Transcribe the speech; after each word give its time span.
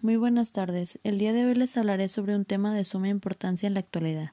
Muy 0.00 0.16
buenas 0.16 0.52
tardes. 0.52 0.98
El 1.02 1.18
día 1.18 1.32
de 1.32 1.44
hoy 1.44 1.54
les 1.54 1.76
hablaré 1.76 2.08
sobre 2.08 2.34
un 2.34 2.44
tema 2.44 2.74
de 2.74 2.84
suma 2.84 3.08
importancia 3.08 3.66
en 3.66 3.74
la 3.74 3.80
actualidad. 3.80 4.32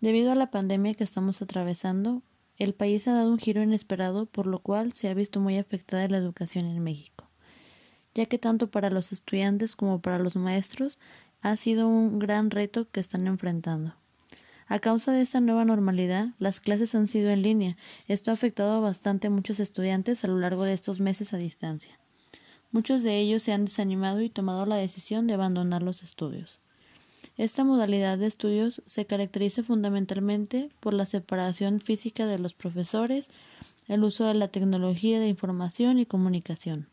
Debido 0.00 0.32
a 0.32 0.34
la 0.34 0.50
pandemia 0.50 0.94
que 0.94 1.04
estamos 1.04 1.40
atravesando, 1.40 2.22
el 2.58 2.74
país 2.74 3.06
ha 3.08 3.12
dado 3.12 3.30
un 3.30 3.38
giro 3.38 3.62
inesperado, 3.62 4.26
por 4.26 4.46
lo 4.46 4.58
cual 4.58 4.92
se 4.92 5.08
ha 5.08 5.14
visto 5.14 5.40
muy 5.40 5.56
afectada 5.56 6.08
la 6.08 6.18
educación 6.18 6.66
en 6.66 6.82
México, 6.82 7.28
ya 8.14 8.26
que 8.26 8.38
tanto 8.38 8.70
para 8.70 8.90
los 8.90 9.12
estudiantes 9.12 9.76
como 9.76 10.00
para 10.00 10.18
los 10.18 10.36
maestros 10.36 10.98
ha 11.40 11.56
sido 11.56 11.88
un 11.88 12.18
gran 12.18 12.50
reto 12.50 12.90
que 12.90 13.00
están 13.00 13.26
enfrentando. 13.26 13.94
A 14.66 14.78
causa 14.78 15.12
de 15.12 15.22
esta 15.22 15.40
nueva 15.40 15.64
normalidad, 15.64 16.28
las 16.38 16.60
clases 16.60 16.94
han 16.94 17.06
sido 17.06 17.30
en 17.30 17.42
línea. 17.42 17.76
Esto 18.08 18.30
ha 18.30 18.34
afectado 18.34 18.80
bastante 18.80 19.26
a 19.26 19.30
muchos 19.30 19.60
estudiantes 19.60 20.24
a 20.24 20.28
lo 20.28 20.38
largo 20.38 20.64
de 20.64 20.72
estos 20.72 21.00
meses 21.00 21.32
a 21.32 21.36
distancia. 21.36 22.01
Muchos 22.72 23.02
de 23.02 23.20
ellos 23.20 23.42
se 23.42 23.52
han 23.52 23.66
desanimado 23.66 24.22
y 24.22 24.30
tomado 24.30 24.64
la 24.64 24.76
decisión 24.76 25.26
de 25.26 25.34
abandonar 25.34 25.82
los 25.82 26.02
estudios. 26.02 26.58
Esta 27.36 27.64
modalidad 27.64 28.16
de 28.16 28.26
estudios 28.26 28.82
se 28.86 29.04
caracteriza 29.04 29.62
fundamentalmente 29.62 30.70
por 30.80 30.94
la 30.94 31.04
separación 31.04 31.80
física 31.80 32.26
de 32.26 32.38
los 32.38 32.54
profesores, 32.54 33.28
el 33.88 34.04
uso 34.04 34.24
de 34.24 34.34
la 34.34 34.48
tecnología 34.48 35.20
de 35.20 35.28
información 35.28 35.98
y 35.98 36.06
comunicación. 36.06 36.88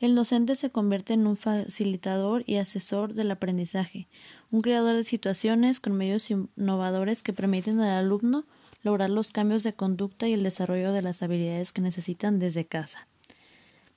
El 0.00 0.14
docente 0.14 0.54
se 0.54 0.70
convierte 0.70 1.14
en 1.14 1.26
un 1.26 1.36
facilitador 1.36 2.44
y 2.46 2.56
asesor 2.56 3.14
del 3.14 3.30
aprendizaje, 3.30 4.06
un 4.50 4.60
creador 4.60 4.96
de 4.96 5.04
situaciones 5.04 5.80
con 5.80 5.96
medios 5.96 6.30
innovadores 6.30 7.22
que 7.22 7.32
permiten 7.32 7.80
al 7.80 8.04
alumno 8.04 8.44
lograr 8.82 9.10
los 9.10 9.30
cambios 9.30 9.62
de 9.62 9.72
conducta 9.72 10.28
y 10.28 10.34
el 10.34 10.42
desarrollo 10.42 10.92
de 10.92 11.02
las 11.02 11.22
habilidades 11.22 11.72
que 11.72 11.80
necesitan 11.80 12.38
desde 12.38 12.66
casa. 12.66 13.08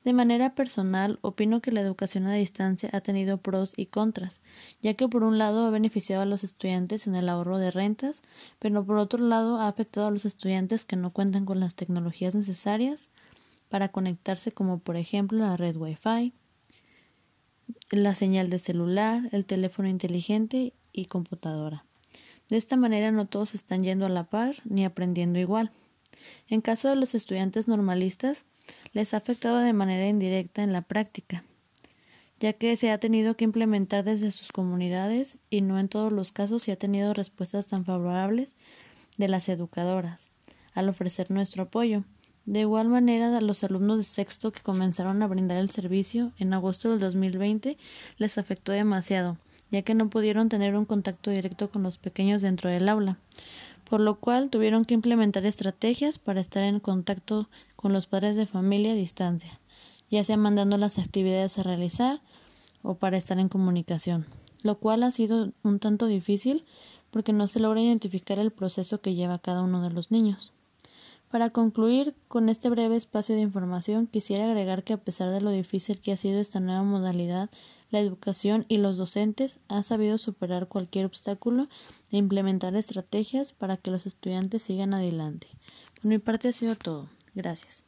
De 0.03 0.13
manera 0.13 0.55
personal, 0.55 1.19
opino 1.21 1.61
que 1.61 1.71
la 1.71 1.81
educación 1.81 2.25
a 2.25 2.33
distancia 2.33 2.89
ha 2.91 3.01
tenido 3.01 3.37
pros 3.37 3.73
y 3.77 3.85
contras, 3.85 4.41
ya 4.81 4.95
que 4.95 5.07
por 5.07 5.23
un 5.23 5.37
lado 5.37 5.65
ha 5.65 5.69
beneficiado 5.69 6.23
a 6.23 6.25
los 6.25 6.43
estudiantes 6.43 7.05
en 7.05 7.15
el 7.15 7.29
ahorro 7.29 7.59
de 7.59 7.69
rentas, 7.69 8.23
pero 8.57 8.83
por 8.83 8.97
otro 8.97 9.23
lado 9.23 9.57
ha 9.57 9.67
afectado 9.67 10.07
a 10.07 10.11
los 10.11 10.25
estudiantes 10.25 10.85
que 10.85 10.95
no 10.95 11.11
cuentan 11.11 11.45
con 11.45 11.59
las 11.59 11.75
tecnologías 11.75 12.33
necesarias 12.33 13.09
para 13.69 13.89
conectarse 13.89 14.51
como 14.51 14.79
por 14.79 14.97
ejemplo 14.97 15.39
la 15.39 15.55
red 15.55 15.77
Wi-Fi, 15.77 16.33
la 17.91 18.15
señal 18.15 18.49
de 18.49 18.57
celular, 18.57 19.29
el 19.31 19.45
teléfono 19.45 19.87
inteligente 19.87 20.73
y 20.91 21.05
computadora. 21.05 21.85
De 22.49 22.57
esta 22.57 22.75
manera 22.75 23.11
no 23.11 23.27
todos 23.27 23.53
están 23.53 23.83
yendo 23.83 24.07
a 24.07 24.09
la 24.09 24.23
par 24.23 24.55
ni 24.65 24.83
aprendiendo 24.83 25.39
igual. 25.39 25.71
En 26.47 26.61
caso 26.61 26.89
de 26.89 26.95
los 26.95 27.15
estudiantes 27.15 27.67
normalistas, 27.67 28.45
les 28.93 29.13
ha 29.13 29.17
afectado 29.17 29.59
de 29.59 29.73
manera 29.73 30.07
indirecta 30.07 30.63
en 30.63 30.73
la 30.73 30.81
práctica, 30.81 31.43
ya 32.39 32.53
que 32.53 32.75
se 32.75 32.91
ha 32.91 32.97
tenido 32.97 33.35
que 33.35 33.45
implementar 33.45 34.03
desde 34.03 34.31
sus 34.31 34.51
comunidades 34.51 35.37
y 35.49 35.61
no 35.61 35.79
en 35.79 35.87
todos 35.87 36.11
los 36.11 36.31
casos 36.31 36.63
se 36.63 36.71
ha 36.71 36.75
tenido 36.75 37.13
respuestas 37.13 37.67
tan 37.67 37.85
favorables 37.85 38.55
de 39.17 39.27
las 39.27 39.49
educadoras 39.49 40.29
al 40.73 40.89
ofrecer 40.89 41.31
nuestro 41.31 41.63
apoyo. 41.63 42.03
De 42.45 42.61
igual 42.61 42.87
manera, 42.87 43.37
a 43.37 43.41
los 43.41 43.63
alumnos 43.63 43.99
de 43.99 44.03
sexto 44.03 44.51
que 44.51 44.61
comenzaron 44.61 45.21
a 45.21 45.27
brindar 45.27 45.57
el 45.57 45.69
servicio 45.69 46.31
en 46.39 46.53
agosto 46.53 46.89
del 46.89 46.99
2020 46.99 47.77
les 48.17 48.37
afectó 48.37 48.71
demasiado, 48.71 49.37
ya 49.69 49.83
que 49.83 49.93
no 49.93 50.09
pudieron 50.09 50.49
tener 50.49 50.75
un 50.75 50.85
contacto 50.85 51.29
directo 51.29 51.69
con 51.69 51.83
los 51.83 51.99
pequeños 51.99 52.41
dentro 52.41 52.69
del 52.69 52.89
aula 52.89 53.19
por 53.91 53.99
lo 53.99 54.15
cual 54.15 54.49
tuvieron 54.49 54.85
que 54.85 54.93
implementar 54.93 55.45
estrategias 55.45 56.17
para 56.17 56.39
estar 56.39 56.63
en 56.63 56.79
contacto 56.79 57.49
con 57.81 57.93
los 57.93 58.07
padres 58.07 58.35
de 58.35 58.45
familia 58.45 58.91
a 58.91 58.95
distancia, 58.95 59.59
ya 60.09 60.23
sea 60.23 60.37
mandando 60.37 60.77
las 60.77 60.99
actividades 60.99 61.57
a 61.57 61.63
realizar 61.63 62.21
o 62.83 62.95
para 62.95 63.17
estar 63.17 63.39
en 63.39 63.49
comunicación, 63.49 64.25
lo 64.61 64.77
cual 64.79 65.03
ha 65.03 65.11
sido 65.11 65.51
un 65.63 65.79
tanto 65.79 66.07
difícil 66.07 66.65
porque 67.09 67.33
no 67.33 67.47
se 67.47 67.59
logra 67.59 67.81
identificar 67.81 68.39
el 68.39 68.51
proceso 68.51 69.01
que 69.01 69.15
lleva 69.15 69.39
cada 69.39 69.61
uno 69.61 69.81
de 69.81 69.89
los 69.89 70.11
niños. 70.11 70.53
Para 71.29 71.49
concluir 71.49 72.13
con 72.27 72.49
este 72.49 72.69
breve 72.69 72.97
espacio 72.97 73.35
de 73.35 73.41
información, 73.41 74.05
quisiera 74.05 74.45
agregar 74.45 74.83
que 74.83 74.93
a 74.93 74.97
pesar 74.97 75.29
de 75.29 75.39
lo 75.39 75.49
difícil 75.49 75.99
que 75.99 76.11
ha 76.11 76.17
sido 76.17 76.39
esta 76.39 76.59
nueva 76.59 76.83
modalidad, 76.83 77.49
la 77.89 77.99
educación 77.99 78.65
y 78.67 78.77
los 78.77 78.97
docentes 78.97 79.59
han 79.67 79.83
sabido 79.83 80.17
superar 80.17 80.67
cualquier 80.67 81.05
obstáculo 81.05 81.67
e 82.11 82.17
implementar 82.17 82.75
estrategias 82.75 83.51
para 83.51 83.77
que 83.77 83.91
los 83.91 84.05
estudiantes 84.05 84.63
sigan 84.63 84.93
adelante. 84.93 85.47
Por 86.01 86.09
mi 86.09 86.17
parte 86.17 86.49
ha 86.49 86.53
sido 86.53 86.75
todo. 86.75 87.07
Gracias. 87.33 87.85